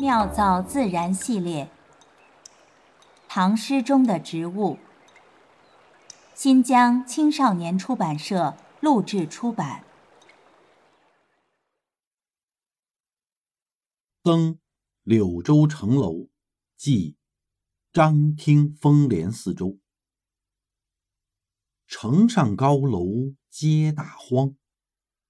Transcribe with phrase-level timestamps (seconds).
[0.00, 1.70] 妙造自然系列，
[3.28, 4.78] 唐诗中的植物。
[6.34, 9.84] 新疆青少年出版社录制出版。
[14.22, 14.58] 登
[15.02, 16.30] 柳州城楼，
[16.78, 17.18] 即
[17.92, 19.78] 张听风帘四周。
[21.86, 24.54] 城上高楼皆大荒，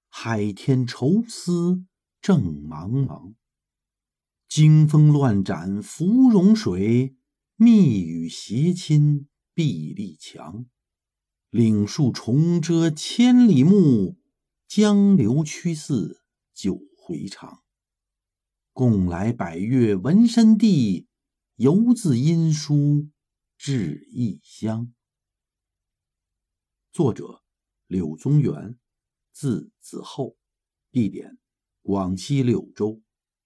[0.07, 1.83] 海天愁思
[2.21, 3.33] 正茫茫。
[4.51, 7.15] 惊风乱斩芙蓉水，
[7.55, 10.65] 密雨斜侵碧丽墙。
[11.49, 14.19] 岭树重遮千里目，
[14.67, 17.63] 江流曲似九回肠。
[18.73, 21.07] 共来百越文身地，
[21.55, 23.07] 犹自音书
[23.57, 24.93] 至异乡。
[26.91, 27.41] 作者：
[27.87, 28.77] 柳宗元，
[29.31, 30.35] 字子厚，
[30.91, 31.37] 地点：
[31.81, 33.01] 广西柳州，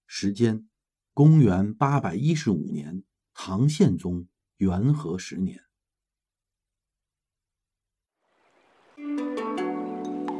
[0.08, 0.68] 时间：
[1.16, 4.26] 公元八百一十五年，唐宪宗
[4.58, 5.62] 元和十年。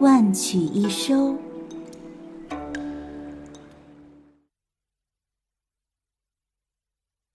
[0.03, 1.39] 万曲一收。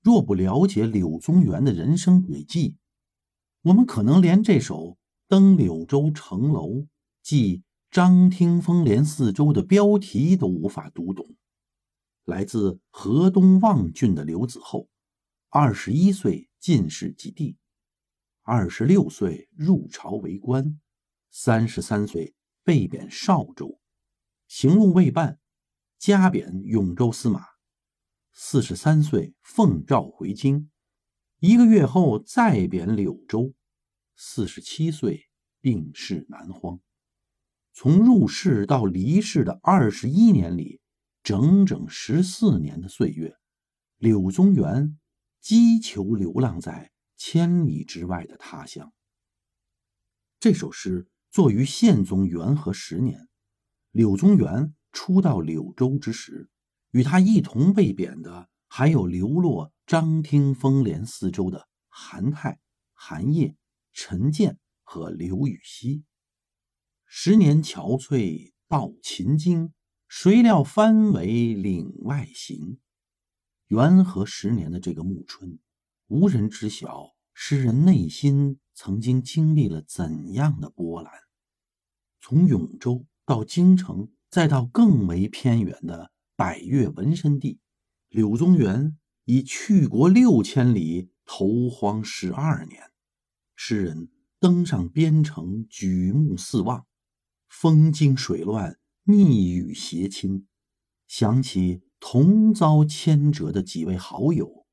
[0.04, 2.76] 若不了解柳宗元的人生轨迹，
[3.64, 5.00] 我们可能连这首。
[5.28, 6.86] 登柳州城楼，
[7.24, 11.26] 即张听风连四周的标题都无法读懂。
[12.26, 14.88] 来自河东望郡的刘子厚，
[15.50, 17.58] 二十一岁进士及第，
[18.44, 20.80] 二十六岁入朝为官，
[21.32, 23.80] 三十三岁被贬邵州，
[24.48, 25.40] 行路未半，
[25.98, 27.46] 加贬永州司马。
[28.34, 30.70] 四十三岁奉诏回京，
[31.40, 33.54] 一个月后再贬柳州。
[34.16, 35.28] 四十七岁
[35.60, 36.80] 病逝南荒，
[37.74, 40.81] 从入仕到离世的二十一年里，
[41.24, 43.38] 整整十四年的岁月，
[43.98, 45.00] 柳宗元
[45.40, 48.92] 击球流浪在千里之外的他乡。
[50.40, 53.28] 这首诗作于宪宗元和十年，
[53.92, 56.50] 柳宗元初到柳州之时，
[56.92, 62.60] 与他一同被贬的还有流落张听风帘四周的韩泰、
[62.94, 63.56] 韩烨。
[63.94, 66.06] 陈建和刘禹锡。
[67.06, 69.74] 十年憔悴到秦京，
[70.14, 72.80] 谁料翻为岭外行。
[73.68, 75.58] 元和十年的这个暮春，
[76.08, 81.14] 无人知晓诗人内心曾经经历了怎样的波澜。
[82.20, 87.62] 从永州到京城，再到更为偏远的百越纹身地，
[88.10, 92.92] 柳宗元已去国六千里，投荒十二年。
[93.56, 94.10] 诗人
[94.42, 96.86] 登上边城，举目四望，
[97.48, 98.78] 风惊水乱，
[99.12, 100.48] 密雨斜侵，
[101.06, 104.66] 想起同遭牵折的几位好友，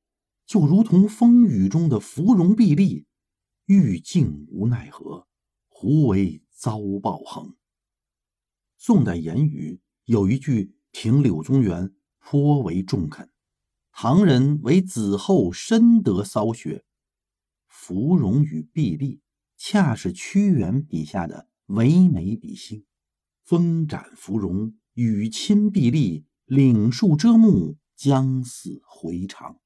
[0.45, 3.05] 就如同风雨中的芙蓉碧丽，
[3.65, 5.27] 欲尽无奈何，
[5.67, 7.57] 胡为遭报横。
[8.77, 13.29] 宋代言语有一句评柳宗元颇为中肯
[13.91, 16.85] ：“唐人为子后深得骚学。”
[17.67, 19.19] 芙蓉与碧丽，
[19.57, 22.85] 恰是屈原笔下的唯美比兴。
[23.49, 29.59] 风斩芙蓉，雨侵碧丽，岭树遮目，江似回肠。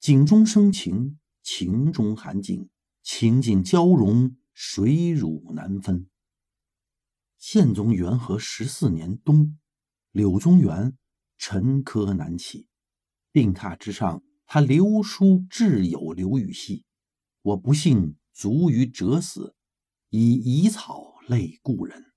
[0.00, 2.68] 景中生情，情中含景，
[3.04, 6.08] 情景交融，水乳难分。
[7.38, 9.56] 宪宗元和十四年冬，
[10.10, 10.98] 柳宗元
[11.36, 12.66] 沉疴难起，
[13.30, 16.84] 病榻之上，他留书挚友刘禹锡。
[17.42, 19.54] 我不幸卒于谪死，
[20.08, 22.07] 以遗草泪故人。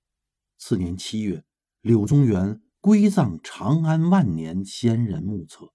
[0.64, 1.44] 次年七月，
[1.80, 5.72] 柳宗元归葬长安万年仙人墓侧。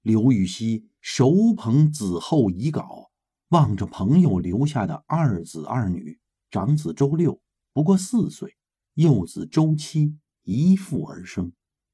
[0.00, 3.10] 刘禹锡手捧子厚遗稿，
[3.48, 6.18] 望着朋友留下的二子二女，
[6.50, 7.38] 长子周六
[7.74, 8.56] 不过四岁，
[8.94, 11.52] 幼子周七一父而生，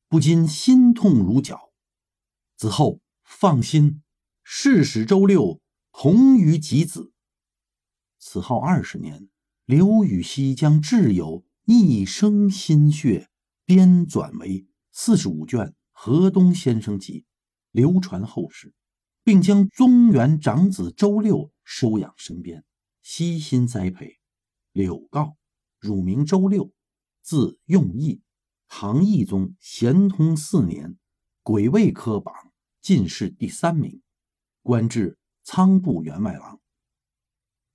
[0.09, 1.73] 不禁心痛如绞。
[2.57, 4.05] 子厚放心，
[4.45, 5.61] 誓使周六。
[5.91, 7.13] 同于己子。
[8.21, 9.29] 此后二十年，
[9.65, 13.29] 刘禹锡将挚友一生心血
[13.65, 17.21] 编纂为四十五卷《河东先生集》，
[17.71, 18.75] 流传后世，
[19.23, 22.65] 并将宗元长子周六收养身边，
[23.03, 24.19] 悉心栽培。
[24.73, 25.35] 柳诰，
[25.79, 26.73] 乳名周六，
[27.23, 28.23] 字用义，
[28.69, 30.97] 唐懿宗咸通四年，
[31.43, 32.35] 癸未科榜
[32.81, 34.03] 进士第三名，
[34.63, 35.17] 官至。
[35.43, 36.61] 仓部员外郎。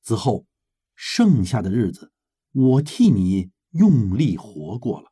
[0.01, 0.45] 此后，
[0.93, 2.13] 剩下的日子，
[2.53, 5.12] 我替你用力活过了。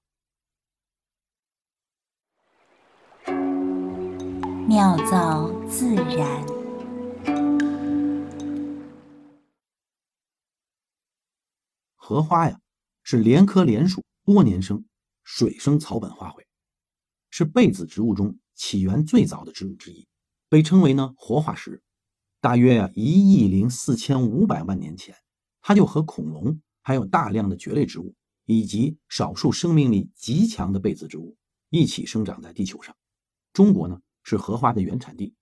[4.66, 6.46] 妙造自然。
[11.98, 12.58] 荷花呀，
[13.04, 14.86] 是莲科莲属多年生
[15.24, 16.46] 水生草本花卉，
[17.32, 20.08] 是被子植物中起源最早的植物之一，
[20.48, 21.84] 被称为呢活化石。
[22.40, 25.18] 大约呀一亿零四千五百万年前，
[25.60, 31.38] 它就和恐龙，还有大量的蕨类植物，以及少数生命力极强的被子植物
[31.70, 32.96] 一起生长在地球上。
[33.54, 35.34] 中国呢是荷花的原产地，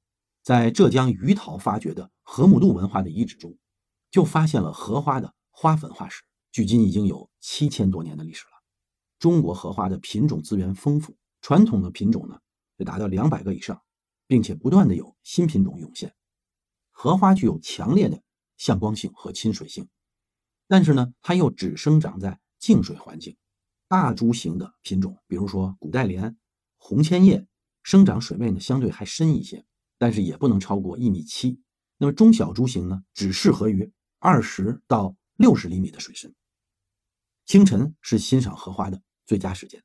[0.44, 3.58] 在浙江余桃发掘的河姆渡文化的遗址中，
[4.10, 6.24] 就发现了荷花的花粉化石。
[6.52, 8.52] 距今已经有七千多年的历史了。
[9.20, 12.40] 中国荷花的品种资源丰富，传统的品种呢
[12.78, 13.82] 就达到两百个以上，
[14.28, 16.14] 并且不断的有新品种涌现。
[16.90, 18.22] 荷花具有强烈的
[18.58, 19.88] 向光性和亲水性，
[20.68, 23.36] 但是呢，它又只生长在静水环境。
[23.90, 26.38] 大株型的品种，比如说古代莲、
[26.78, 27.46] 红千叶，
[27.84, 29.66] 生长水位呢相对还深一些，
[29.98, 31.60] 但是也不能超过一米七。
[31.98, 36.34] 那么中小株型呢，只适合于二十到六十厘米的水深。
[37.46, 39.84] 清晨是欣赏荷花的最佳时间。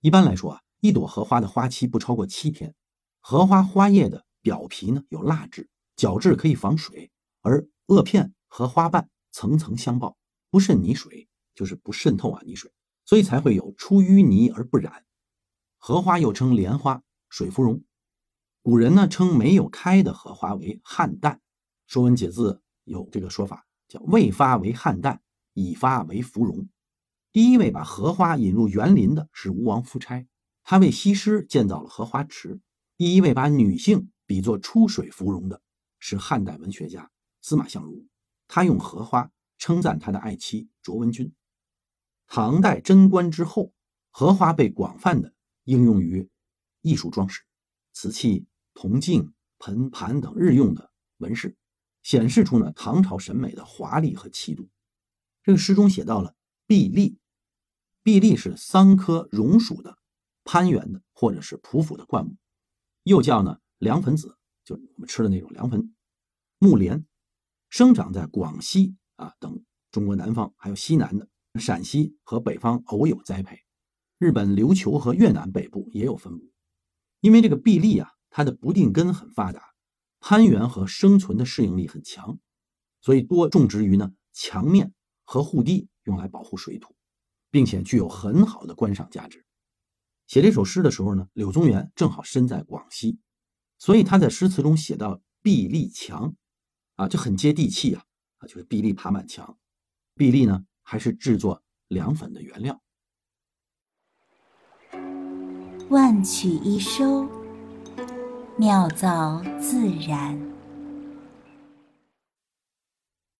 [0.00, 2.74] 一般来说啊，一朵荷花的花期不超过七天。
[3.20, 7.10] 荷花花叶的表皮呢有蜡质，角质可以防水，
[7.40, 10.16] 而萼片和花瓣层层相抱，
[10.48, 11.27] 不渗泥水，
[11.58, 12.70] 就是不渗透啊泥水，
[13.04, 15.04] 所以才会有出淤泥而不染。
[15.76, 17.82] 荷花又称莲花、水芙蓉。
[18.62, 21.34] 古人呢称没有开的荷花为汉旦，
[21.88, 22.52] 《说文解字》
[22.84, 25.18] 有这个说法，叫未发为汉旦，
[25.52, 26.68] 已发为芙蓉。
[27.32, 30.24] 第一位把荷花引入园林的是吴王夫差，
[30.62, 32.60] 他为西施建造了荷花池。
[32.96, 35.60] 第一位把女性比作出水芙蓉的
[35.98, 37.10] 是汉代文学家
[37.42, 38.06] 司马相如，
[38.46, 41.32] 他用荷花称赞他的爱妻卓文君。
[42.28, 43.72] 唐代贞观之后，
[44.10, 45.34] 荷花被广泛的
[45.64, 46.30] 应用于
[46.82, 47.42] 艺术装饰、
[47.92, 51.56] 瓷器、铜镜、盆盘等日用的纹饰，
[52.02, 54.68] 显示出呢唐朝审美的华丽和气度。
[55.42, 56.34] 这个诗中写到了。
[56.66, 57.18] 碧丽，
[58.02, 59.96] 碧丽是桑科榕属的
[60.44, 62.36] 攀援的或者是匍匐的灌木，
[63.04, 64.36] 又叫呢凉粉子，
[64.66, 65.94] 就是我们吃的那种凉粉。
[66.58, 67.06] 木莲
[67.70, 73.58] 生长在广西啊等中国南方，还有西南的陕西和北方偶有栽培，
[74.18, 76.50] 日本琉球和越南北部也有分布。
[77.20, 79.74] 因为这个碧丽啊，它的不定根很发达，
[80.20, 82.38] 攀援和生存的适应力很强，
[83.00, 84.92] 所以多种植于呢墙面
[85.24, 85.88] 和护堤。
[86.04, 86.96] 用来保护水土，
[87.50, 89.44] 并且具有很好的观赏价值。
[90.26, 93.18] 写这首诗的时候呢，柳宗元正好身在广西，
[93.76, 96.34] 所以他在诗词中写到“壁立墙”，
[96.96, 98.04] 啊，就很接地气啊，
[98.38, 99.58] 啊，就是壁立爬满墙。
[100.14, 102.80] 壁立呢，还是制作凉粉的原料。
[105.90, 107.28] 万曲一收，
[108.56, 110.47] 妙造自然。